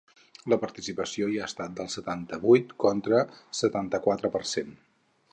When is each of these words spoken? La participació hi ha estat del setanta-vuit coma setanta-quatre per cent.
La 0.51 0.57
participació 0.61 1.27
hi 1.33 1.35
ha 1.41 1.49
estat 1.49 1.75
del 1.79 1.91
setanta-vuit 1.95 2.73
coma 2.85 3.19
setanta-quatre 3.59 4.33
per 4.37 4.43
cent. 4.53 4.73